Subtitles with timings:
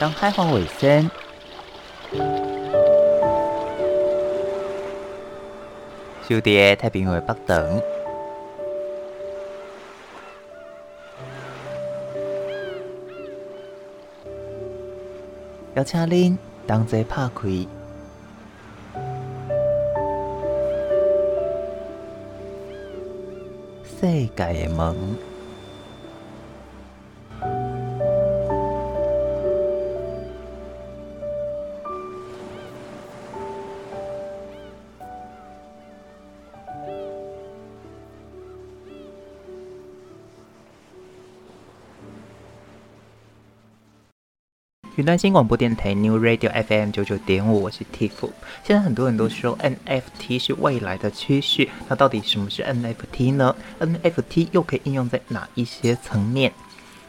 [0.00, 1.10] 当海黄尾声，
[6.26, 7.82] 小弟太平洋北等，
[15.74, 17.48] 邀请您同齐拍开
[23.84, 25.29] 世界的门。
[45.00, 48.10] 云端新广播电台 New Radio FM 九九点五，我是 Tiff。
[48.62, 56.52] 现在很多人都说 NFT 是未来的趋势，那到底什么是 NFT 呢？NFT 又可以应用在哪一些层面？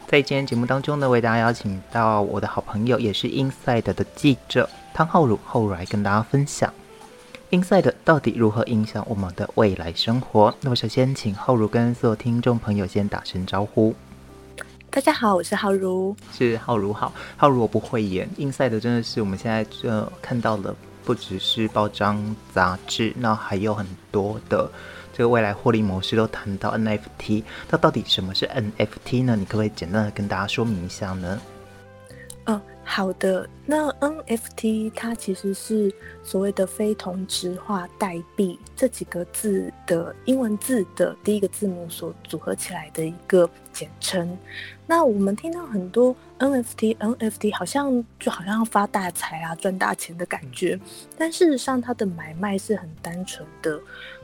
[0.06, 6.72] 在今天节目当中呢，为大家邀请到我的好朋友，也是 Inside 的记者汤浩儒，后来跟大家分享
[7.50, 10.54] Inside 到底如何影响我们的未来生活。
[10.62, 13.94] 那么首先，请浩儒跟所有听众朋友先打声招呼。
[14.94, 24.70] 大家好，我是浩如，是浩如好，浩如我不会演，Inside 真的是我们现在这看到了，不只是包装杂志，那还有很多的
[25.10, 29.34] 这个未来获利模式都谈到 NFT，那到底什么是 NFT 呢？
[29.34, 31.40] 你可不可以简单的跟大家说明一下呢？
[32.44, 32.60] 嗯。
[32.84, 35.90] 好的，那 NFT 它其实是
[36.24, 44.38] 所谓的非同质化代币这几个字的英文字的第一个字母所组合起来的一个简称。
[44.86, 50.78] 那我们听到很多 NFT，NFT 好像就好像要发大财啊、赚大钱的感觉，
[51.16, 53.80] 但事实上它的买卖是很单纯的。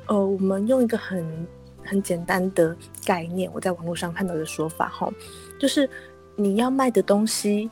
[0.07, 1.47] 呃，我们用一个很
[1.85, 5.11] 很简单的概念，我在网络上看到的说法哈，
[5.59, 5.89] 就是
[6.37, 7.71] 你要卖的东西。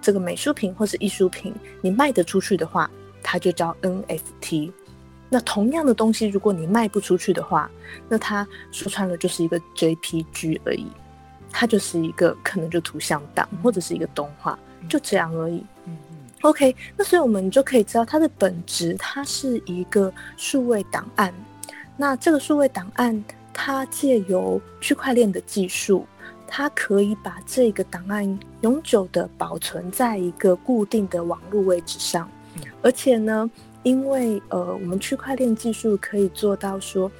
[0.00, 2.88] 这个美术品或是艺术品，你卖得出去的话，
[3.20, 4.70] 它就叫 NFT。
[5.28, 7.68] 那同样的东西，如果你卖不出去的话，
[8.08, 10.86] 那它说穿了就是一个 JPG 而已，
[11.50, 15.64] 它就是一个可能就图像档或者是一个动画，就这样而已。
[16.42, 21.34] OK，那所以我们就可以知道它的本质，它是一个数位档案。
[21.96, 26.06] 那这个数位档案，它借由区块链的技术。
[26.50, 32.26] 它可以把这个档案永久的保存在一个固定的网络位置上，
[32.80, 33.50] 而且呢，
[33.82, 37.12] 因为呃，我们区块链技术可以做到说，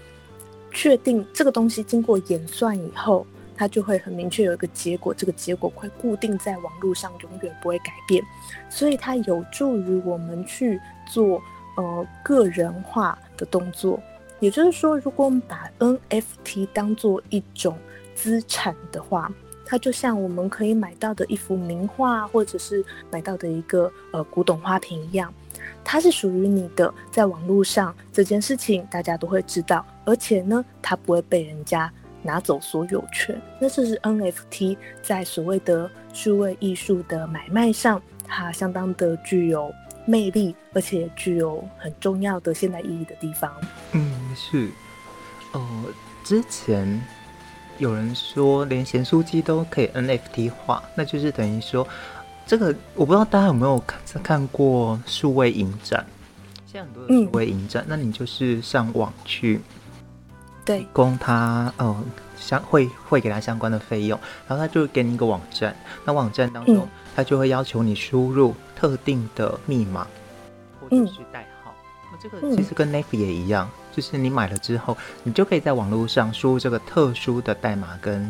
[0.71, 3.27] 确定这个东西经过演算以后，
[3.58, 8.22] 它就会很明确有一个结果，这个结果会固定在网络上，永远不会改变，
[8.70, 10.80] 所以它有助于我们去
[11.12, 11.42] 做
[11.76, 14.00] 呃个人化的动作。
[14.38, 17.76] 也就是说，如果我们把 NFT 当做一种
[18.14, 19.28] 资产的话，
[19.66, 25.34] 它就像我们可以买到的一幅名画，或者是买到的一个呃古董花瓶一样，
[25.82, 26.94] 它是属于你的。
[27.10, 31.92] 在网络上这件事情大家都会知道，而且呢，它不会被人家
[32.22, 33.40] 拿走所有权。
[33.60, 39.72] 那这是 NFT 在所谓的数位艺术的买卖上，它相当的具有
[40.04, 43.52] 魅力，而且具有很重要的现代意义的地方。
[43.92, 44.68] 嗯，是，
[45.52, 45.84] 呃，
[46.24, 47.00] 之前。
[47.80, 51.86] 有人说，连咸酥鸡都可以 NFT 化，那就是等于说，
[52.44, 56.04] 这个我不知道大家有没有看看过数位影展，
[56.66, 59.60] 现在很多的数位影展，那你就是上网去，
[60.68, 62.04] 对，供他呃
[62.36, 65.74] 相会会给他相关的费用，然后他就会给你一个网站，
[66.04, 66.86] 那网站当中
[67.16, 70.06] 他就会要求你输入特定的密码
[70.78, 71.72] 或者是代号，
[72.12, 73.66] 那、嗯、这个其实跟 NFT 也一样。
[73.90, 78.24] 就是你买了之后，你就可以在网络上输入这个特殊的代码跟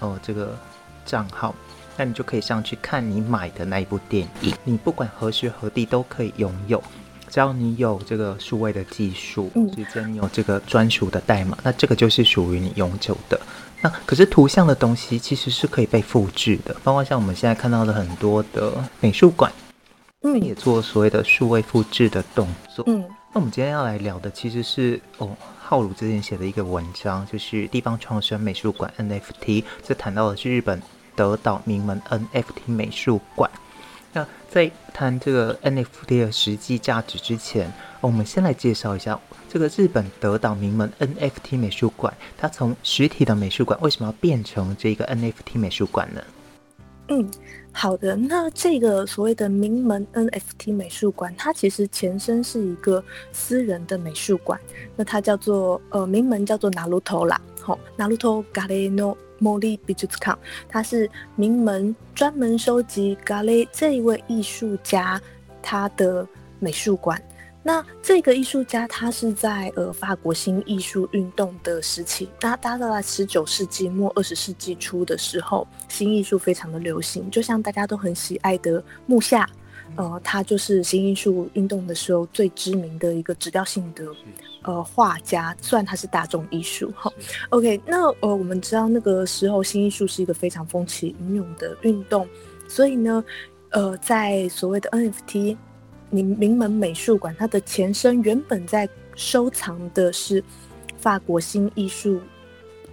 [0.00, 0.58] 哦、呃、这个
[1.06, 1.54] 账号，
[1.96, 4.52] 那你就可以上去看你买的那一部电影。
[4.64, 6.82] 你不管何时何地都可以拥有，
[7.30, 13.40] 只要你有这个数位的技术，直接你有这个专属的代码，那这个就是属于你永久的。
[13.80, 19.50] 那可是图像的东西其实是可以被复制的，包括像我们现在看到的很多的美术馆，
[20.22, 23.04] 嗯，也做所谓的数位复制的动作，嗯。
[23.32, 25.30] 那我们今天要来聊的其实是哦，
[25.60, 30.82] 浩儒之前写的一个文章，就是地方创生美术馆 NFT，这谈到的是日本
[31.14, 33.48] 德岛名门 NFT 美术馆。
[34.12, 39.18] 那在谈这个 NFT 的实际价值之前，我们先来介绍一下
[39.48, 46.22] 这个日本德岛名门 NFT 美术馆，它从实体的美术馆为什么要变成这个 NFT 美术馆呢？
[47.12, 47.28] 嗯，
[47.72, 48.14] 好的。
[48.14, 53.02] 那这个所谓的名门 NFT 美术馆，它其实前身是一个
[53.32, 54.60] 私人的美术馆。
[54.94, 57.40] 那它叫做呃名门叫做 Naruto 啦，
[59.40, 60.36] Molly Bejutska，
[60.68, 65.20] 他是名门专门收集咖喱这一位艺术家
[65.62, 66.26] 他的
[66.58, 67.20] 美术馆。
[67.62, 79.46] 那这个艺术家他是在呃法国新艺术运动的时期，那大概在十九世纪末二十世纪初的时候，新艺术非常的流行，就像大家都很喜爱的木下。
[79.96, 84.06] 呃，他就是新艺术运动的时候最知名的一个指标性的
[84.62, 87.12] 呃画家，虽然他是大众艺术哈。
[87.50, 92.26] OK，那呃我们知道那个时候新艺术是一个非常风起云涌的运动，
[92.68, 93.24] 所以呢，
[93.70, 95.56] 呃，在所谓的 NFT，
[96.10, 100.42] 名名门美术馆，它的前身原本在收藏的是
[100.96, 102.20] 法国新艺术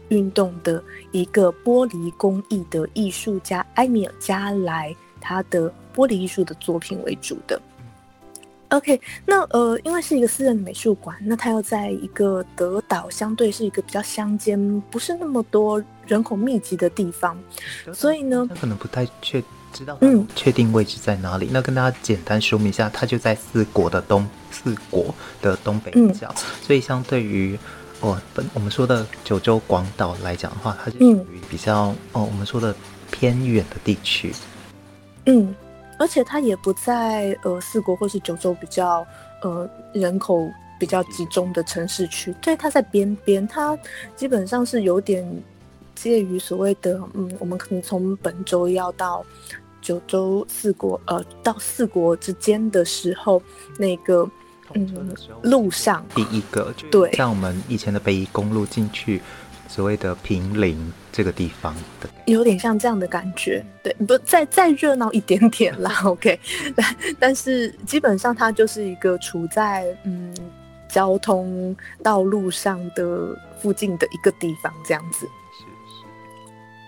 [0.09, 5.73] 运动的一个玻璃工艺的艺术家埃米尔加莱，他的。
[5.97, 7.59] 玻璃艺术的作品为主的
[8.69, 17.37] ，OK，那呃，因为是一个私人的美术馆，那它要在一个德岛，相对是一个比较乡间，不是那么多人口密集的地方，
[17.93, 19.43] 所以呢，他可能不太确
[19.73, 21.47] 知道嗯确定位置在哪里。
[21.47, 27.57] 嗯、那跟大家简单说明一下，它就在四国的东四国的东北角，嗯、所以相对于
[28.01, 32.75] 哦本我们说的九州广岛来讲的话，它就属于比较、嗯、哦我们说的
[33.11, 34.33] 偏远的地区，
[35.25, 35.55] 嗯。
[35.97, 39.05] 而且它也不在呃四国或是九州比较
[39.41, 40.49] 呃人口
[40.79, 43.77] 比较集中的城市区，对，它在边边，它
[44.15, 45.25] 基本上是有点
[45.95, 49.25] 介于所谓的嗯，我们可能从本州要到
[49.81, 53.41] 九州四国呃到四国之间的时候，
[53.79, 54.29] 那个
[54.73, 59.21] 嗯路上第一个对，像我们以前的北宜公路进去。
[59.67, 66.39] 所谓的平林这个地方的，有点像这样的感觉，对，不再再热闹一点点啦， OK，
[66.75, 70.33] 但 但是基本上它就是一个处在嗯
[70.87, 75.25] 交通道路上的附近的一个地方，这样子。
[75.57, 76.05] 是是。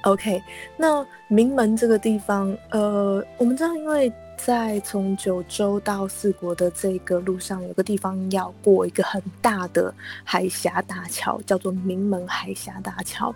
[0.03, 0.41] OK，
[0.77, 4.11] 那名门这个地方，呃，我们知道，因为。
[4.45, 9.93] 在从九州到四国的这个路上，有个地方要过一个很大的
[10.23, 13.35] 海峡大桥，叫做名门海峡大桥。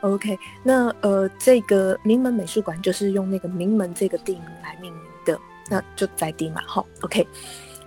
[0.00, 6.84] OK，那呃，这个名门美术馆就是用那个名门这个地名来命名的，那就在地嘛，哈。
[7.02, 7.26] OK，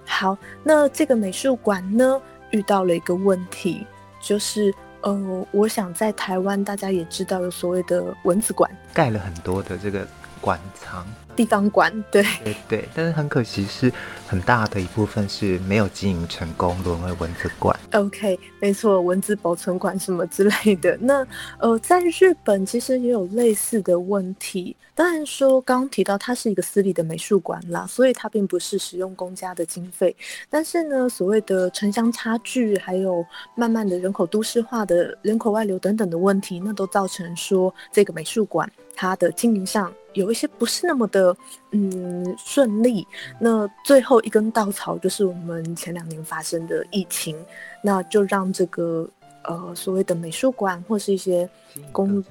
[0.06, 2.22] 好，那这个美术馆呢，
[2.52, 3.86] 遇到了一个问题，
[4.22, 4.72] 就是
[5.02, 10.08] 呃，我想在台湾大家也知道有所谓的蚊子馆，盖了很多的这个
[10.42, 11.06] 馆藏。
[11.34, 13.92] 地方馆，对对对，但是很可惜是
[14.28, 17.74] 很大的一部分是没有经营成功，沦为文字馆。
[17.94, 20.96] OK，没错，文字保存馆什么之类的。
[21.00, 21.26] 那
[21.58, 24.76] 呃，在日本其实也有类似的问题。
[24.94, 30.14] 当然说刚刚提到它是一个私立的美术馆啦，所以它并不是使用公家的经费。
[30.50, 39.92] 但是呢，所谓的城乡差距，还有慢慢的人口都市化的人口外流等等的问题，那都造成说这个美术馆它的经营上。
[40.14, 41.36] 有一些不是那么的
[41.72, 43.06] 嗯顺利，
[43.40, 47.36] 那最后一根稻草就是我们前两年发生的疫情，
[47.84, 49.08] 那就让这个
[49.44, 51.50] 呃所谓的美术馆或是一些
[51.92, 52.24] 公，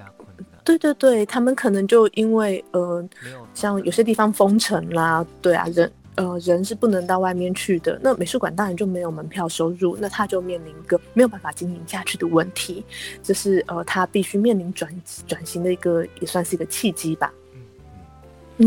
[0.63, 3.07] 对对对，他们可能就因为呃
[3.53, 5.91] 像有些地方封城啦，对啊人。
[6.15, 7.97] 呃，人是不能到外面去的。
[8.03, 12.83] 那美术馆当然就没有门票收入，那他就面临一个没有办法经营下去的问题，
[13.23, 14.93] 就是呃，他必须面临转
[15.25, 17.31] 转型的一个，也算是一个契机吧。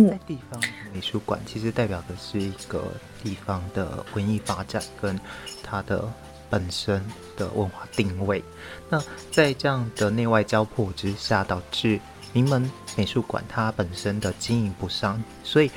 [0.09, 0.61] 在地方
[0.93, 5.19] 美术馆其实代表的是一个地方的文艺发展跟
[5.63, 6.11] 它的
[6.51, 7.05] 本身
[7.37, 8.43] 的文化定位。
[8.89, 12.01] 那在这样的内外交迫之下，导致
[12.33, 15.71] 名门美术馆它本身的经营不上，所以。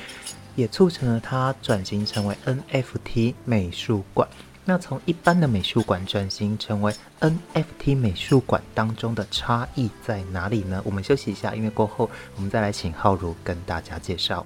[0.56, 4.28] 也促成了它转型成为 NFT 美术馆。
[4.68, 10.82] 那从一般的美术馆转型成为 NFT 美术馆当中的差异在哪里呢？
[10.84, 14.44] 我们休息一下，因为过后我们再来请浩如跟大家介绍。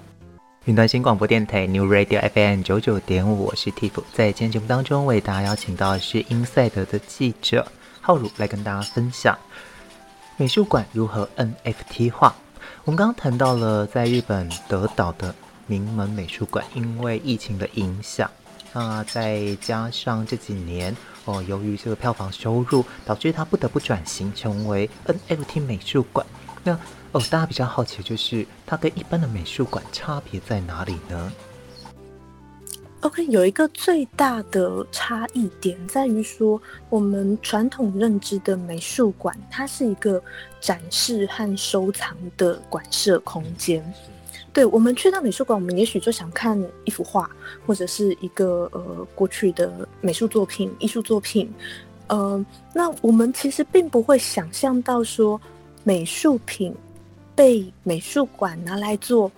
[0.63, 9.37] 云端新广播电台 New Radio FM 九九点五，我是 Tiff，在今天节目当中为大家邀请到的是 Inside 的记者浩如来跟大家分享
[10.37, 12.33] 美术馆如何 NFT 化。
[12.85, 15.35] 我们刚刚谈到了在日本德岛的。
[15.65, 18.29] 名门美术馆因为疫情的影响，
[18.73, 24.89] 那再加上这几年哦，由于这个票房收入，导致它不得不转型成为
[25.27, 26.25] NFT 美术馆。
[26.63, 26.73] 那
[27.11, 31.31] 哦，大家比较好奇就是它跟一般的美术馆差别在哪里呢
[33.01, 40.23] ？OK，有一个最大的差异点在于说，我们传统认知的美术馆，它是一个
[40.59, 43.83] 展示和收藏的馆舍空间。
[44.53, 47.27] 对，我们去到美术馆，我们也许就想看一幅画，
[47.65, 51.51] 或者是一个呃过去的美术作品、艺术作品，
[52.05, 55.41] 呃，那我们其实并不会想象到说，
[55.83, 56.71] 美术品
[57.35, 59.31] 被美术馆拿来做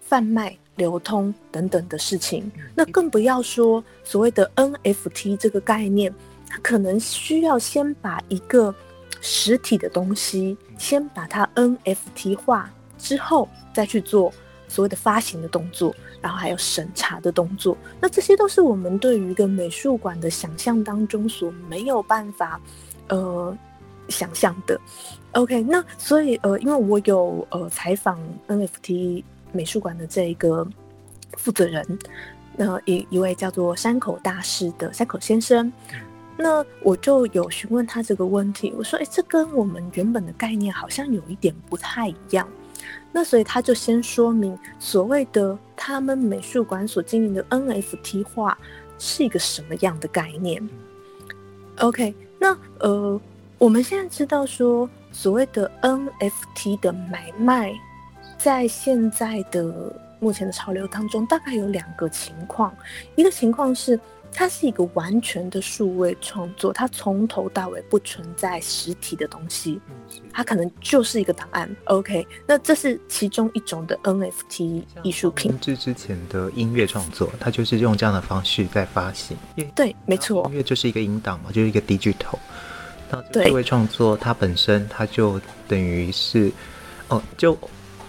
[0.00, 6.10] 贩卖、流通等等的事情，那更不要说所谓的 NFT 这个概念，
[6.48, 8.74] 它可能需要先把一个
[9.20, 14.32] 实体的东西先把它 NFT 化之后，再去做
[14.74, 17.76] 所谓的发行的动作，然后还有审查的动作。
[18.00, 22.60] 那这些都是我们对于一个美术馆的想象当中所没有办法
[23.08, 23.56] 呃
[24.08, 24.80] 想象的。
[25.32, 29.22] OK，那所以呃，因为我有呃采访 NFT。
[29.56, 30.66] 美术馆的这一个
[31.34, 31.98] 负责人，
[32.56, 35.72] 那一一位叫做山口大师的山口先生，
[36.36, 42.48] 那我就有询问他这个问题，我说：“诶，这跟我们原本的概念好像有一点不太一样。”
[43.14, 48.58] 那所以他就先说明所谓的他们美术馆所经营的 NFT 画
[48.98, 50.68] 是一个什么样的概念。
[51.78, 53.20] OK，那呃，
[53.56, 57.72] 我们现在知道说所谓的 NFT 的买卖。
[58.36, 62.74] 在现在的目前的潮流当中，大概有两个情况。
[63.16, 63.98] 一个情况是，
[64.34, 69.80] 它是一个完全的数位创作，它从头到尾不存在实体的东西，
[70.32, 71.74] 它可能就是一个档案。
[71.84, 75.58] OK，那这是其中一种的 NFT 艺术品。
[75.60, 79.36] 之之前的音乐创作，它就是用这样的方式在发行。
[79.76, 82.38] 对，没错，音乐就是一个音档嘛，就是一个 digital。
[83.08, 86.50] 那数位创作它本身，它就等于是
[87.08, 87.56] 哦，就。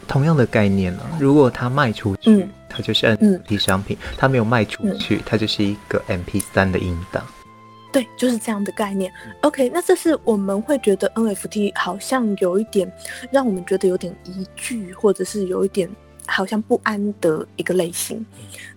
[0.08, 7.26] 同样的概念呢、啊，如果它卖出去，嗯、它就是 NFT 商品；嗯、它没有卖出去，嗯、它就是一个 MP3 的音档。
[7.92, 9.12] 对，就是这样的概念。
[9.42, 12.92] OK，那这是我们会觉得 NFT 好像有一点
[13.32, 15.90] 让我们觉得有点疑惧，或者是有一点
[16.28, 18.26] 好像不安的一个类型。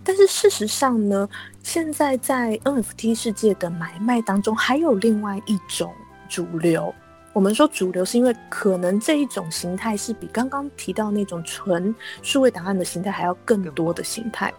[0.05, 1.27] 但是事实上呢，
[1.61, 5.91] 现在在 NFT 世界的买卖当中，还有另外一种
[6.29, 6.95] 主流。
[7.39, 14.53] 我们说主流是因为可能这一种形态是比刚刚提到那种纯数位档案的形态还要更多的形态。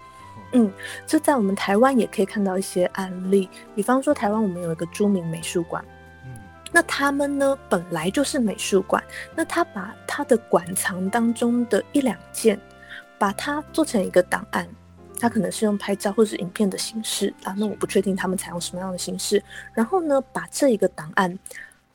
[0.52, 0.72] 嗯，
[1.06, 5.84] 这在我们台湾也可以看到一些案例，比方说台湾我们有一个著名美术馆，
[6.72, 12.58] 那他们呢本来就是美术馆，那他把他的馆藏当中的一两件，
[13.18, 14.66] 把它做成一个档案，
[15.18, 19.44] 他可能是用拍照或是影片的形式啊，那我不确定他们采用什么样的形式，
[19.74, 21.38] 然后呢把这一个档案。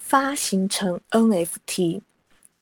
[0.05, 1.99] 发行成 NFT，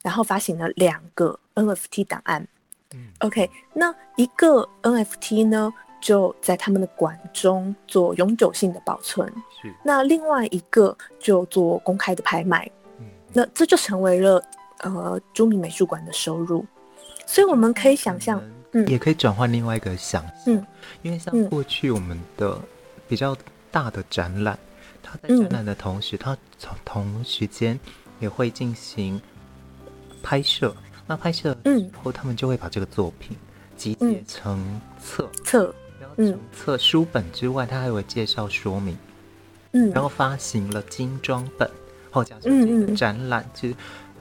[0.01, 2.47] 然后发行了两个 NFT 档案。
[2.93, 5.69] 嗯，OK，那一个 NFT 呢，
[6.01, 9.27] 就在他们的馆中做永久性的保存。
[9.61, 12.65] 是，那另外一个就做公开的拍卖。
[12.99, 14.41] 嗯，那这就成为了
[14.79, 16.65] 呃朱铭美术馆的收入。
[17.25, 20.65] 所以我们可以想象，嗯，也可以转换另外一个想象，嗯，
[21.01, 22.57] 因为像过去我们的
[23.05, 23.35] 比较
[23.69, 24.57] 大的展览。
[25.13, 27.79] 他在展览的同时，他从同时间
[28.19, 29.21] 也会进行
[30.23, 30.75] 拍摄。
[31.05, 33.37] 那拍摄之后，他们就会把这个作品
[33.77, 38.97] 集结成册册，然后成册书本之外，他还有介绍说明。
[39.73, 41.69] 嗯，然后发行了精装本。
[42.11, 43.75] 哦，假设这个展览，其实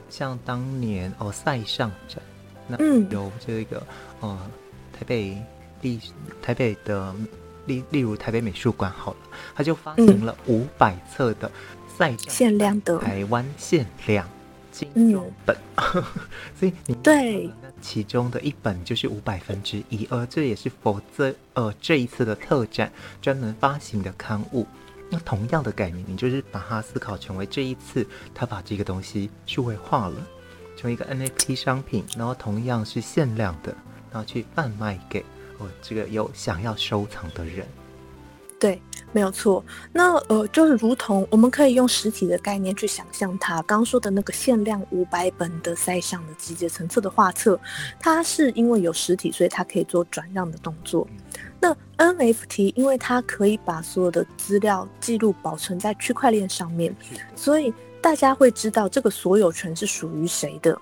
[0.09, 2.21] 像当年哦塞上展，
[2.67, 2.77] 那
[3.09, 3.81] 有这个
[4.19, 4.37] 呃
[4.91, 5.41] 台北
[5.81, 5.99] 历
[6.41, 7.15] 台北的。
[7.65, 9.17] 例例如台北美术馆好了，
[9.55, 11.51] 他就发行了五百册的
[11.97, 14.27] 赛限量的台湾限量
[14.71, 16.03] 精装本，嗯、
[16.59, 22.91] 所以你对那其中的一本就是五百分之一，而这也是否这呃这一次的特展
[23.21, 24.65] 专门发行的刊物。
[25.09, 30.15] 那同样的改名，你就是把它思考成为这一次他把这个东西数位化了，
[30.75, 33.75] 成为一个 NFT 商品，然后同样是限量的，
[34.11, 35.23] 然后去贩卖给。
[35.81, 37.65] 这个有想要收藏的人，
[38.59, 39.63] 对，没有错。
[39.91, 47.59] 那呃，就是如同我们可以用实体的概念去想象它，刚刚说的那个限量五百本的塞上的集结成册的画册，
[47.99, 51.07] 它是因为有实体，所以它可以做转让的动作。
[51.59, 56.95] 那 NFT 因为它可以把所有的资料记录保存在区块链上面，
[57.35, 60.77] 所以大家会知道这个所有权是属于谁的。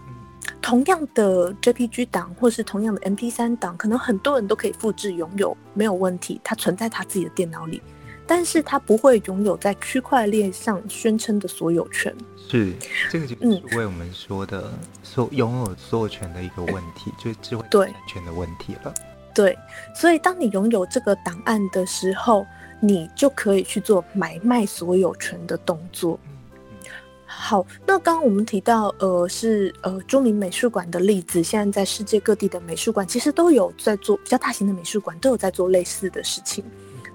[0.61, 6.39] 同样的 JPG 档，或是同样的 MP3 档，可能很多人都可以复制拥有，没有问题。
[6.43, 7.81] 它存在他自己的电脑里，
[8.27, 12.15] 但是他不会拥有在区块链上宣称的所有权。
[12.47, 12.73] 是，
[13.09, 18.93] 这个就是为我们说的所拥有所有权的一个问题，嗯、就是智慧产权的问题了。
[19.33, 19.57] 对，
[19.95, 22.45] 所以当你拥有这个档案的时候，
[22.79, 26.19] 你就可以去做买卖所有权的动作。
[27.33, 31.41] 好，那刚刚我们提到，呃，是呃著名美术馆的例子。
[31.41, 36.63] 现在在世界各地的美术馆，其实都有在做比较大型的美术馆，都有在做类似的事情。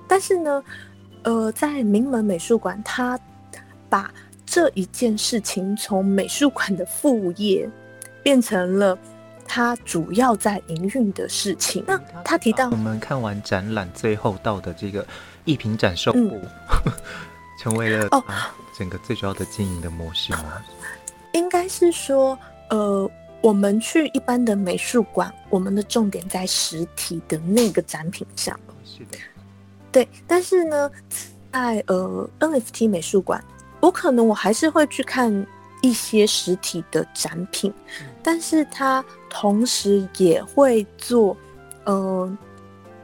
[0.09, 0.65] 但是呢，
[1.23, 3.19] 呃，在名门美术馆，他
[3.89, 4.13] 把
[4.47, 7.69] 这一件事情从美术馆的副业
[8.23, 8.99] 变成了
[9.47, 11.85] 他主要在营运的事情。
[11.87, 15.07] 那他提到，我们看完展览最后到的这个
[15.45, 16.41] 艺品展售部，
[16.87, 16.93] 嗯、
[17.67, 18.23] 成为了哦
[18.73, 20.63] 整个最主要的经营的模式吗？
[21.33, 22.39] 应该是说，
[22.71, 28.57] 呃，我们去一般的美术馆，我们的重点在实体的那个展品上。
[28.85, 29.19] 是的，
[29.91, 30.09] 对。
[30.29, 30.89] 但是呢，
[31.53, 33.45] 在呃 NFT 美术馆，
[33.81, 35.45] 我可能我还是会去看
[35.83, 41.37] 一些实体的展品，嗯、但是它同时也会做，
[41.83, 42.39] 呃，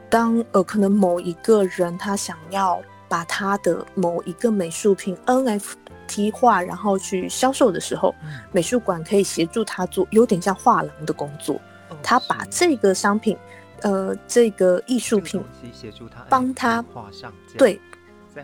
[0.09, 2.81] 当呃可能某一个人他想要
[3.13, 6.31] 把他的某一个美术品 NFT。
[6.31, 11.55] 化，然后去销售的时候，嗯、美术馆可以协助他做，有点像画廊的工作。
[11.89, 13.37] 哦、他把这个商品，
[13.81, 17.79] 呃，这个艺术品，协助他帮他画上，对，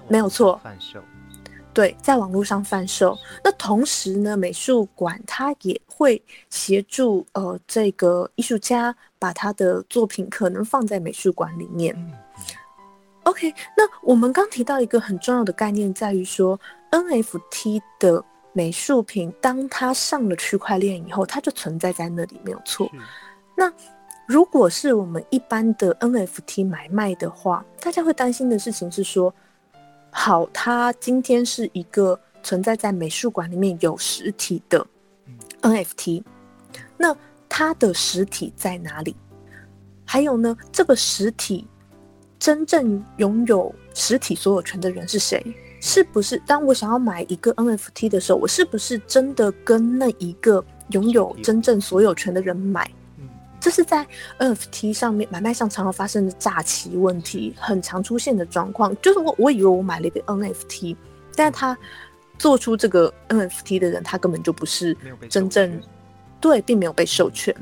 [0.07, 0.99] 没有错，贩售，
[1.73, 3.15] 对，在网络上贩售。
[3.43, 11.93] 那同时呢，美术馆他也会协助，呃，这个艺术家把他的作品可能放在美术馆里面。
[11.97, 12.13] 嗯
[13.29, 16.59] OK，那我们刚提到一个很重要的概念，在于说
[16.89, 22.89] NFT 的美术品，当它上了区块链以后，它就存在在那里，没有错。
[23.55, 23.71] 那
[24.25, 29.31] 如果是我们一般的 NFT 买卖的话，大家会担心的事情是说，
[30.09, 34.83] 好，它今天是一个存在在美术馆里面有实体的
[35.62, 36.24] NFT，
[36.98, 37.15] 那
[37.48, 39.15] 它的实体在哪里？
[40.03, 41.67] 还有呢，这个实体。
[42.39, 45.46] 真正拥有实体所有权的人是谁？
[45.81, 52.89] 是不是当我想要买一个 NFT 的时候，我是不是真的跟那一个拥有真正所有权的人买？
[53.62, 54.08] 这是在
[54.39, 58.96] NFT 上面买卖上常常发生的诈欺问题，很常出现的状况。
[59.01, 60.96] 就是我我以为我买了一个 NFT，
[61.36, 61.77] 但是他
[62.38, 64.96] 做出这个 NFT 的人，他根本就不是
[65.29, 65.81] 真正
[66.39, 67.53] 对，并没有被授权。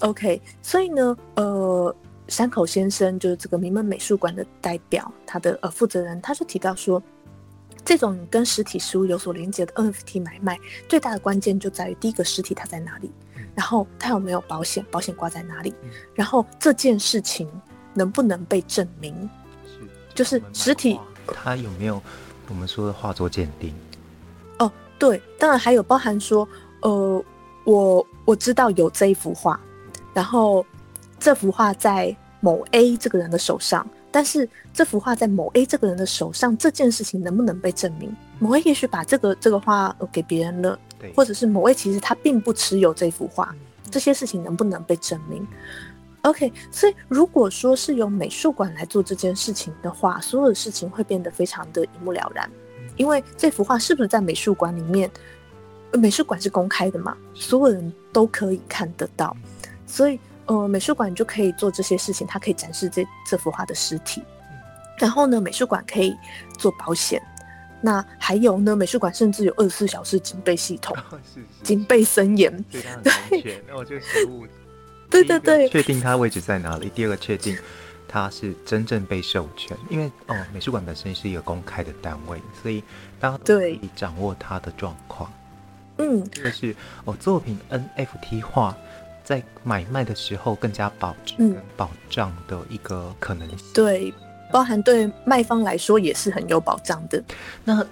[0.00, 1.94] OK，所以呢，呃。
[2.28, 7.00] 山口先生就是这个名门美术馆的代表，他的呃负责人，他就提到说，
[7.84, 10.58] 这种跟实体实物有所连接的 NFT 买卖，
[10.88, 13.12] 最大的关键就在于第一个实体它在哪里，
[13.54, 15.72] 然后它有没有保险，保险挂在哪里，
[16.14, 17.48] 然后这件事情
[17.94, 19.30] 能不能被证明，
[20.12, 22.02] 就是实体它有没有
[22.48, 23.72] 我们说的画作鉴定？
[24.58, 26.48] 哦，对，当然还有包含说，
[26.82, 27.24] 呃，
[27.62, 29.60] 我我知道有这一幅画，
[30.12, 30.66] 然后。
[31.18, 38.14] 这幅画在某 A 这个人的手上，但是这幅画在某 A 这个人的手上，这件事情能不能被证明？
[38.38, 43.54] 某 A 也许把这个这个画给别人了，对或者是某 A 其实他并不持有这幅画，
[43.90, 45.44] 这些事情能不能被证明
[46.22, 52.48] ？OK，所以如果说是由美术馆来做这件事情的话，所有的事情会变得非常的一目了然，
[52.96, 55.10] 因为这幅画是不是在美术馆里面？
[55.92, 59.36] 美术馆是公开的嘛，所有人都可以看得到，
[59.86, 60.20] 所以。
[60.46, 64.22] 呃，美术馆就可以做这些事情，它可以展示这这幅画的实体。
[64.98, 66.16] 然后呢，美术馆可以
[66.58, 67.20] 做保险。
[67.82, 70.96] 那还有呢，美术馆甚至有二十四小时警备系统，
[71.62, 72.64] 警备森严。
[72.70, 74.46] 对，那我就实物。
[75.10, 76.90] 对对对，确定它位置在哪里。
[76.94, 77.56] 第二个，确定
[78.08, 82.82] 它是真正被授权，因为哦，美术馆本身是一个公开的单位，所以
[83.20, 85.30] 大家都可以掌握它的状况。
[85.98, 88.76] 嗯，这个是哦，作品 NFT 化。
[89.26, 94.14] 在买卖的时候更加保值跟保障的一个可能性，嗯，对，
[94.52, 97.20] 包含对卖方来说也是很有保障的。
[97.64, 97.82] 那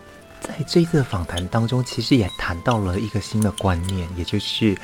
[0.40, 4.78] 在这一次的访谈当中，其实也谈到了一个新的观念，也就是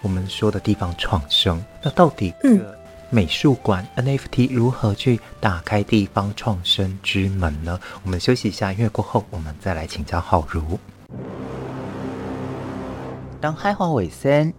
[0.00, 1.64] 我们说的地方创生。
[1.80, 2.76] 那到底这个
[3.08, 7.78] 美术馆 NFT 如何去打开地方创生之门呢？
[8.02, 10.76] 我们休息一下，音乐过后我们再来请教浩如。
[13.40, 14.52] 当海话尾声。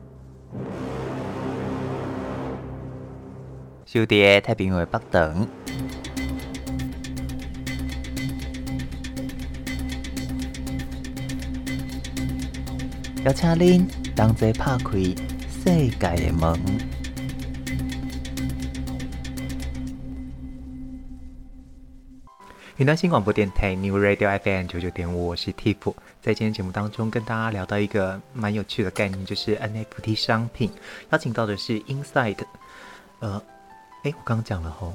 [3.93, 5.47] 就在太平洋北等，
[13.23, 14.97] 邀请您同齐打开
[15.47, 16.59] 世界的门。
[22.77, 25.93] 云端新广播电台 New Radio FM 九九点五，我是 Tiff。
[26.19, 30.71] 在今天节目当中，跟大家聊到一个蛮有趣的概念，就是 NFT 商品。
[31.11, 32.39] 邀请到的是 Inside，
[33.19, 33.39] 呃。
[34.03, 34.93] 哎，我刚刚讲了吼，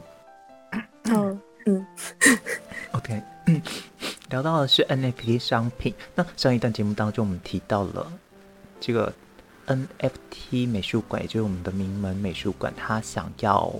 [1.04, 1.86] 嗯嗯，
[2.92, 3.62] OK，嗯，
[4.28, 5.94] 聊到的是 NFT 商品。
[6.14, 8.12] 那上一段节目当中，我们提到了
[8.78, 9.10] 这个
[9.66, 13.74] NFT 美术馆，也就是我们的名门美术馆，它想要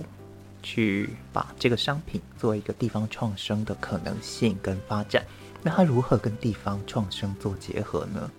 [0.63, 5.23] 去把这个商品作为一个地方创生的可能性跟发展。
[5.61, 8.31] 那它如何跟地方创生做结合呢？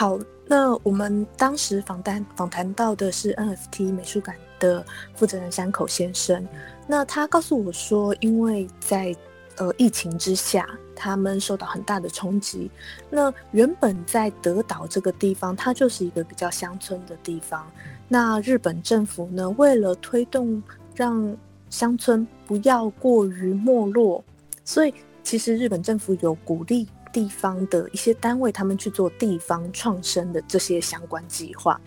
[0.00, 4.82] 好，那我们当时访谈访谈到的是 NFT 美术馆的
[5.14, 6.48] 负责人山口先生，
[6.86, 9.14] 那他告诉我说，因为在
[9.58, 12.70] 呃疫情之下，他们受到很大的冲击。
[13.10, 17.70] 那原本在德岛这个地方，它就是一个比较乡村的地方。
[18.08, 20.62] 那日本政府呢，为了推动
[20.94, 21.36] 让
[21.68, 24.24] 乡村不要过于没落，
[24.64, 31.80] 所以其实日本政府有鼓励地方的一些单位，他们去做地方创生的这些相关计划。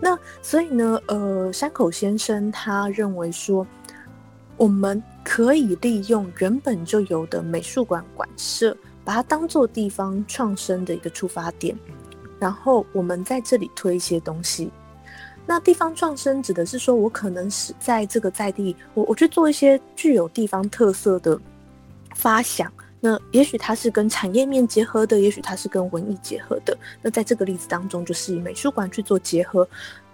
[0.00, 3.66] 那所以呢，呃，山口先生他认为说，
[4.56, 11.76] 我们可以利用原本就有的美术馆馆舍，把它当做地方创生的一个出发点，
[12.40, 14.70] 然后我们在这里推一些东西。
[15.46, 21.38] 那地方创生指的是说，我可能是在这个在地，我我去做一些具有地方特色的
[22.14, 22.72] 发想。
[23.04, 26.78] 那也许它是跟产业面结合的，也许它是跟文艺结合的。
[27.02, 29.68] 那在这个例子当中，就是以美术馆去做结合，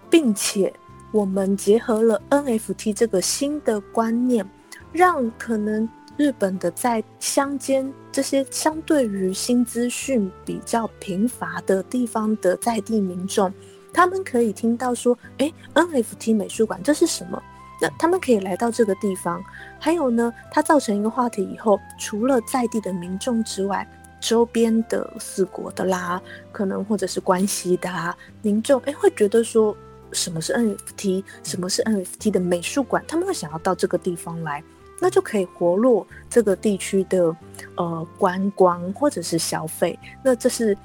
[0.09, 0.73] 并且
[1.11, 4.43] 我们结合了 NFT 这个新的观念，
[4.91, 13.53] 让可能日本的在乡间这些相对于新资讯比较贫乏的地方的在地民众。
[13.93, 17.39] 他们可以听到说：“诶，NFT 美术馆这是什么？”
[17.81, 19.43] 那他们可以来到这个地方。
[19.79, 23.87] 还有呢，它造成一个话题以后，除了在地的民众之外，
[24.19, 29.75] 周边的四国的啦，可能或者是关西的啊，民众，诶，会觉得说
[30.11, 31.23] 什么是 NFT？
[31.43, 33.03] 什么是 NFT 的美术馆？
[33.07, 34.61] 他们会想要到这个地方来，
[34.99, 37.33] 那就可以活络这个地区的
[37.77, 39.97] 呃观光或者是消费。
[40.21, 40.77] 那这是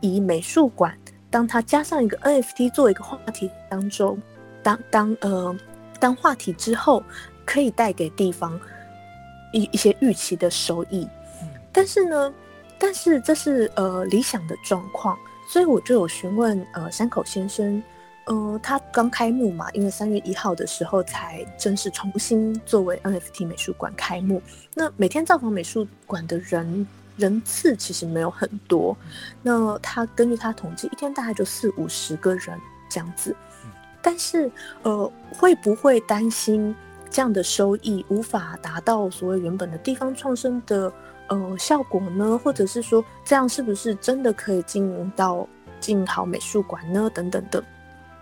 [0.00, 0.96] 以美术馆。
[1.30, 4.18] 当它加上一个 NFT 做一个话题当中，
[4.62, 5.54] 当当呃
[6.00, 7.02] 当话题之后，
[7.44, 8.58] 可以带给地方
[9.52, 11.08] 一一些预期的收益。
[11.72, 12.32] 但是呢，
[12.78, 17.82] 但是这是呃理想的状况，所以我就有询问呃山口先生，
[18.26, 24.42] 呃他刚开幕嘛，因为三月一号的时候才正式重新作为 NFT 美术馆开幕，
[24.74, 26.86] 那每天造访美术馆的人。
[27.18, 28.96] 人次其实没有很多，
[29.42, 32.56] 那他根据他统计，一天大概就四五十个人
[32.88, 33.34] 这样子。
[34.08, 34.50] 但是，
[34.84, 36.74] 呃，会不会担心
[37.10, 40.90] 这样的收益无法达到所谓原本的地方创生的
[41.26, 42.40] 呃效果呢？
[42.42, 45.46] 或者是说，这样是不是真的可以经营到
[45.78, 47.10] 进好美术馆呢？
[47.12, 47.62] 等等的。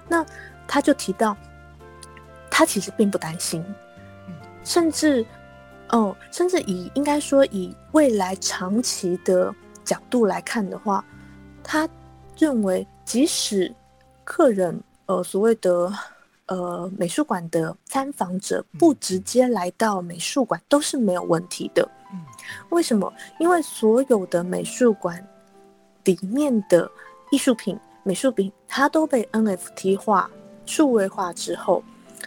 [0.09, 0.27] 那
[0.66, 1.37] 他就提到，
[2.51, 3.64] 他其实并不担心，
[4.64, 5.25] 甚至。
[5.90, 11.05] 哦，甚至以应该说以未来长期的角度来看的话，
[11.62, 11.88] 他
[12.37, 13.72] 认为即使
[14.25, 15.92] 客人呃所谓的
[16.47, 21.88] 呃美术馆的参访者不直接来到美术馆都是没有问题的。
[22.71, 23.12] 为什么？
[23.40, 25.27] 因为所有的美术馆
[26.05, 26.88] 里面的
[27.31, 30.31] 艺术品、美术品，它都被 NFT 化、
[30.64, 31.83] 数位化之后。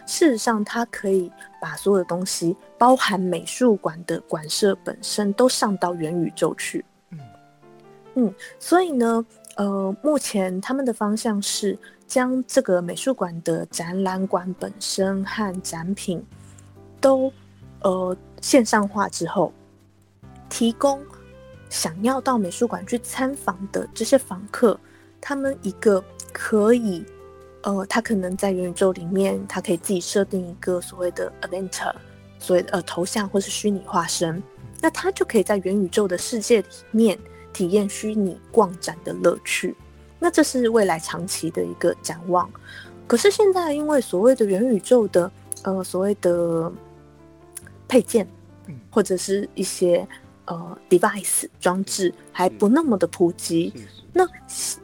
[0.06, 6.84] 事实上，它可以把所有的东西，包含美术馆的馆舍本身，都上到元宇宙去。
[7.10, 7.18] 嗯
[8.14, 9.24] 嗯，所以呢，
[9.56, 11.78] 呃，目前他们的方向是
[12.10, 16.20] 将这个美术馆的展览馆本身和展品
[17.00, 17.32] 都
[17.82, 19.52] 呃线上化之后，
[20.48, 21.00] 提供
[21.68, 24.78] 想要到美术馆去参访的这些访客，
[25.20, 27.06] 他们一个可以。
[27.62, 31.94] 呃，他可能在元宇宙里面，他可以自己设定一个所谓的 avatar，
[32.38, 34.42] 所谓的呃头像或是虚拟化身，
[34.80, 37.18] 那他就可以在元宇宙的世界里面
[37.52, 39.76] 体验虚拟逛展的乐趣。
[40.20, 42.48] 那这是未来长期的一个展望。
[43.08, 45.28] 可是现在，因为所谓的元宇宙的
[45.64, 46.70] 呃所谓的
[47.88, 48.24] 配件，
[48.88, 50.06] 或者是一些
[50.44, 53.72] 呃 device 装置还不那么的普及。
[54.12, 54.24] 那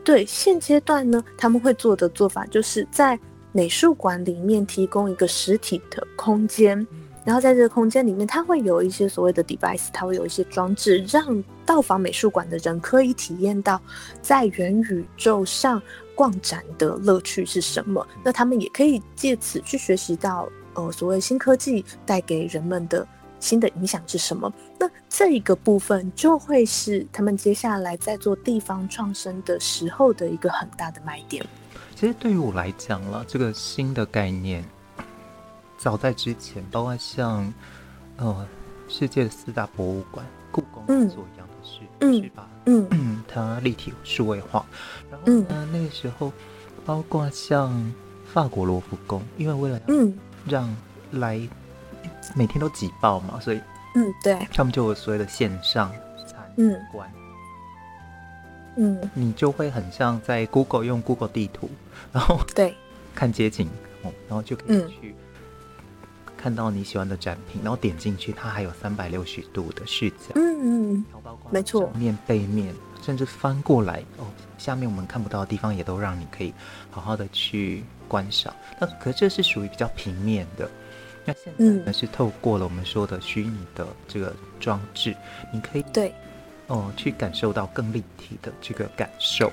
[0.03, 3.18] 对现阶段呢，他们会做的做法就是在
[3.53, 6.87] 美术馆里面提供一个实体的空间，
[7.27, 13.79] 然后在这个空间里面，它会有一些所谓的 device，它会有一些装置，让到访美术馆的人可以体验到
[14.23, 15.83] 在元宇宙上
[16.15, 18.07] 逛展的乐趣是什么。
[18.25, 23.07] 那他们也可以借此去学习到，呃，所谓新科技带给人们的。
[23.39, 24.51] 新的影响是什么？
[24.79, 31.45] 那这一个部分就会是他们接下来在做地方创生的时候的一个很大的卖点。
[31.95, 34.65] 其实对于我来讲了，这个新的概念，
[35.77, 37.53] 早在之前，包括像
[38.17, 38.47] 呃
[38.89, 42.49] 世界的四大博物馆，故宫做一样的事，嗯、是吧？
[42.67, 42.87] 嗯。
[42.91, 44.65] 嗯， 它立体数位化。
[45.11, 46.33] 然后呢，嗯、那个时候，
[46.85, 47.93] 包括像
[48.33, 49.95] 法国罗浮宫，因为为了要
[50.47, 50.77] 让
[51.12, 51.41] 来。
[52.35, 53.61] 每天都挤爆嘛，所以
[53.95, 55.93] 嗯，对，他们就有所谓的线上
[56.27, 56.45] 参
[56.91, 57.09] 观。
[58.77, 61.71] 嗯，你就会很像在 Google 用 Google 地图，
[62.12, 62.75] 然后对。
[63.15, 63.69] 看街景
[64.03, 65.15] 哦，然后就可以去
[66.47, 71.05] 看到你喜欢的展品，嗯、然后点进去，它还有三百六十度的视角，嗯嗯，
[71.51, 76.55] 没错，正面、背面，甚至翻过来哦，下面我们看不到的地方也都让你可以
[76.89, 78.55] 好好的去观赏。
[78.81, 80.71] 那可是这是属于比较平面的，
[81.25, 85.17] 那现在呢、嗯、是透过了我们说的虚拟的这个装置，
[85.53, 86.15] 你可以对。
[86.69, 89.51] 哦，去感受到更立体的这个感受，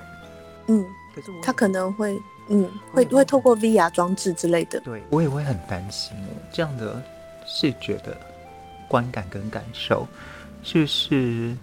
[0.68, 2.16] 嗯，可是他可能会，
[2.50, 6.16] 嗯，会会透过 VR 装置之类的，对，我也会很担心
[6.52, 7.02] 这样的
[7.46, 8.18] 视觉的
[8.88, 10.08] 观感跟感受，
[10.64, 11.56] 是不是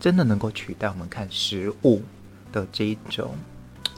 [0.00, 2.02] 真的能够取代我们看实物
[2.52, 3.34] 的这一种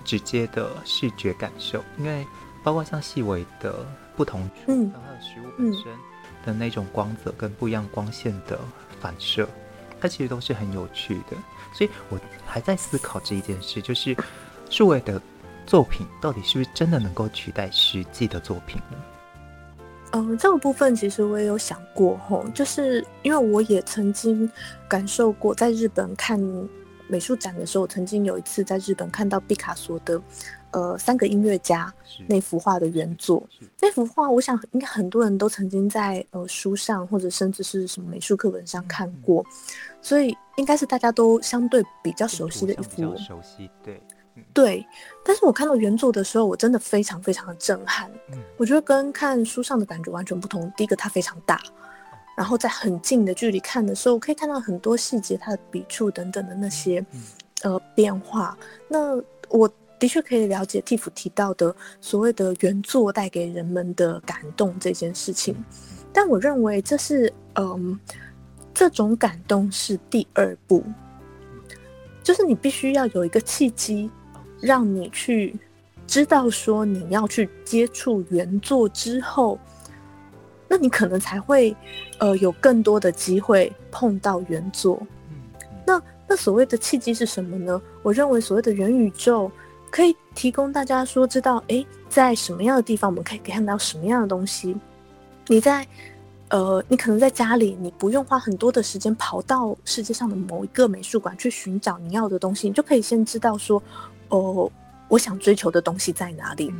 [0.05, 1.83] 直接的视觉感受？
[1.99, 2.27] 因为
[2.63, 5.85] 包括像细微的不同处，嗯，还有实物本身
[6.45, 8.59] 的那种光泽跟不一样光线的
[9.01, 9.49] 反射。
[10.01, 11.37] 它其实都是很有趣的，
[11.73, 14.17] 所以我还在思考这一件事，就是
[14.71, 15.21] 数位的
[15.69, 18.97] 作品到底是不是真的能够取代实际的作品呢？
[20.13, 24.51] 嗯，这个部分其实我也有想过吼，就是因为我也曾经
[24.89, 26.41] 感受过，在日本看
[27.07, 30.21] 美术展的时候，曾经有一次在日本看到毕卡索的。
[30.71, 31.91] 呃，三个音乐家
[32.27, 33.43] 那幅画的原作，
[33.81, 39.49] 那幅画，我想应该很多人都曾经在呃书上或者甚至是什么美术课本上看过，嗯、
[40.03, 43.17] 所以应该是大家都相对比较熟悉的一幅。
[43.17, 44.17] 熟悉，对，嗯、
[44.53, 44.87] 对。
[45.24, 48.11] 但是我看到原作的时候，我真的非常非常的震撼。
[48.33, 50.72] 嗯、我觉得跟看书上的感觉完全不同。
[50.77, 51.61] 第一个，它非常大，
[52.37, 57.05] 然后在很近的距离看的时候，我可以看到很多细节，它的笔触等等的那些、
[57.62, 58.57] 呃变化。
[58.88, 59.16] 那
[59.48, 59.70] 我。
[60.01, 65.57] 的确可以了解 Tiff 提到的所谓的原作带给人们的感动这件事情，
[66.12, 67.98] 但我认为这是嗯，
[68.72, 70.85] 这种感动是第二步，
[72.22, 74.09] 就是你必须要有一个契机，
[74.61, 75.57] 让你去
[76.07, 79.59] 知道说你要去接触原作之后，
[80.68, 81.77] 那你可能才会
[82.18, 85.01] 呃有更多的机会碰到原作。
[85.87, 87.81] 那那所谓的契机是什么呢？
[88.03, 89.51] 我认为所谓的元宇宙。
[89.90, 94.77] 可以提供大家说知道，诶，在什么样的地方我们可以看到什么样的东西？
[95.47, 95.87] 你在，
[96.51, 103.83] 呃，你可能在家里，你不用花很多的时间跑到世界上的某一个美术馆去寻找你要的东西，你就可以先知道说，
[104.29, 104.73] 哦、呃，
[105.09, 106.73] 我想追求的东西在哪里。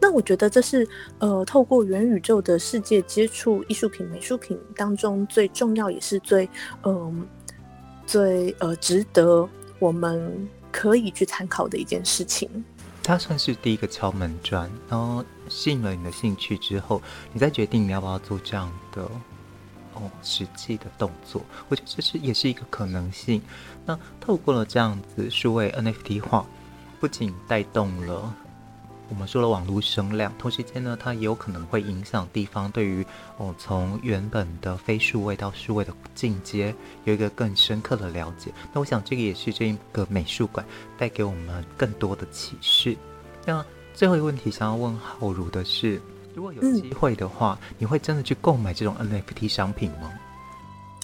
[0.00, 0.86] 那我觉得这是
[1.18, 6.48] 呃，透过元宇宙的世界接触艺术品、美术品当中最重要也是最
[6.82, 7.26] 嗯、呃、
[8.06, 10.48] 最呃值得我们。
[10.72, 12.50] 可以去参考的一件事情，
[13.02, 17.00] 它算是第一个敲门砖，然后吸引了你的兴趣之后，
[17.32, 19.00] 你再决定你要不要做这样的
[19.94, 21.40] 哦实际的动作。
[21.70, 23.40] 我觉得这是也是一个可能性。
[23.86, 26.44] 那透过了这样子数位 NFT 化，
[27.00, 28.32] 不仅带动了。
[29.08, 33.06] 我们说了网络声量，同时间呢，它也有可能会影响地方对于
[33.36, 38.52] 哦，从原本的非数位到数位的进阶有一个更深刻的了解。
[38.72, 40.66] 那我想这个也是这一个美术馆
[40.98, 42.96] 带给我们更多的启示。
[43.44, 46.02] 那最后一个问题想要问浩如的是，
[46.34, 50.12] 如果有机会的话，嗯、你会真的去购买这种 NFT 商品吗？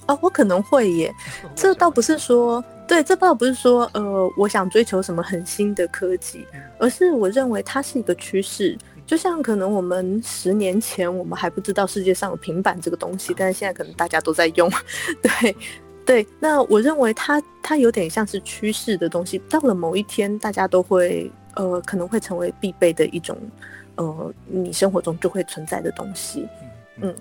[0.08, 1.14] 哦，我可能会耶。
[1.54, 2.64] 这倒不是说。
[2.86, 6.46] 对，这倒不是说，呃，我想追求什么很新的科技，
[6.78, 8.76] 而是我认为它是一个趋势。
[9.06, 14.70] 就像可能我们十年前我们还不知道世界上有平板这个东西，但是现在可能大家都在用。
[15.22, 15.56] 对，
[16.04, 23.36] 对，那我认为它它有点像是趋势的东西，到了某一天，大家都会呃可能会成为必备的一种，
[23.96, 26.46] 呃，你生活中就会存在的东西。
[27.00, 27.14] 嗯，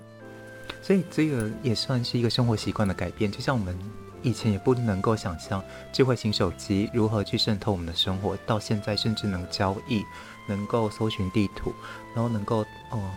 [0.82, 3.74] 所以这个也算是一个生活习惯的改变，就像我们。
[4.22, 10.04] 以前也不能够想象智慧型手机如何去渗透我们的生活，到现在甚至能交易，
[10.48, 11.72] 能够搜寻地图，
[12.14, 13.10] 然后能够哦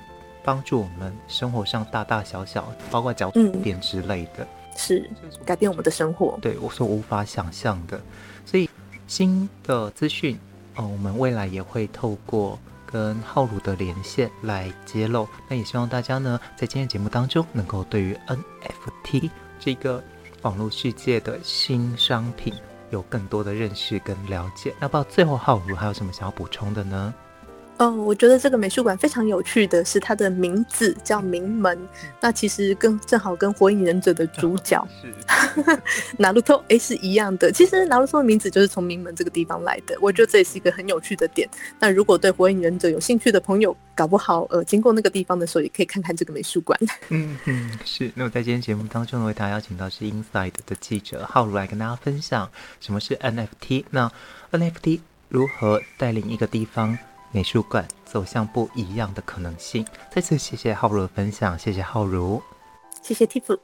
[0.44, 5.10] 帮助我们生活上大大小小，包括交通点之类的，嗯、是
[5.46, 6.38] 改变我们的生活。
[6.42, 8.02] 对，我说无法想象的，
[8.46, 8.70] 所以
[9.08, 10.40] 新的资讯
[10.76, 15.28] 哦，我们未来也会透过跟浩如的连线来揭露。
[15.48, 20.04] 那也希望大家呢，在今天节目当中，能够对于 NFT 这个。
[20.46, 22.54] 网络世界的新商品
[22.92, 24.72] 有更多的认识跟了解。
[24.80, 27.12] 那不知道最后浩如还有什么想要补充的呢？
[27.78, 31.78] 哦，我觉得这个美术馆非常有趣的是它的名字叫名门，
[32.22, 35.14] 那其实跟正好跟火影忍者的主角是
[36.18, 37.52] 拿鲁托诶是一样的。
[37.52, 41.50] 其实拿鲁托的名字就是从名门这个地方来的，我觉得这也是一个很有趣的点。
[41.78, 46.80] 那如果对火影忍者有兴趣的朋友，搞不好呃经过那个地方的时候，也可以看看这个美术馆。
[47.10, 48.10] 嗯嗯，是。
[48.16, 53.84] 那我在今天节目当中呢，为大家邀请到是 Inside 的记者浩如来跟大家分享什么是 NFT。
[53.90, 54.10] 那
[54.54, 56.98] NFT 如何带领一个地方？
[57.36, 59.86] 美术馆走向不一样的可能性。
[60.10, 62.42] 再次谢谢浩如的分享，谢谢浩如，
[63.02, 63.60] 谢谢 Tiff。